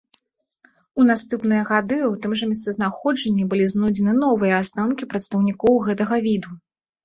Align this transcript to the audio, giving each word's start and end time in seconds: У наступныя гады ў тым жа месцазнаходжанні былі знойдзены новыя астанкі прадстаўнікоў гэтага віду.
У 1.03 1.03
наступныя 1.09 1.63
гады 1.71 1.97
ў 1.97 2.13
тым 2.23 2.31
жа 2.41 2.49
месцазнаходжанні 2.55 3.43
былі 3.53 3.69
знойдзены 3.77 4.19
новыя 4.25 4.53
астанкі 4.65 5.03
прадстаўнікоў 5.15 5.73
гэтага 5.89 6.15
віду. 6.29 6.61